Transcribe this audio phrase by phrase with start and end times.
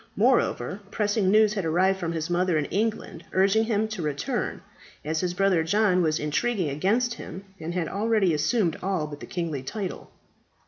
[0.15, 4.63] Moreover, pressing news had arrived from his mother in England, urging him to return,
[5.05, 9.27] as his brother John was intriguing against him, and had already assumed all but the
[9.27, 9.93] kingly tide.